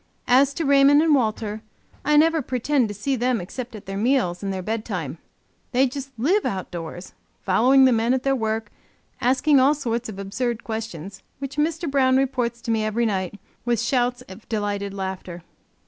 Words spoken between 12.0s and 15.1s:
reports to me every night, with shouts of delighted